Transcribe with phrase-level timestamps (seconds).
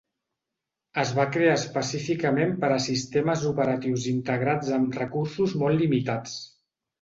[1.01, 6.35] Es va crear específicament per a sistemes operatius integrats amb recursos molt limitats.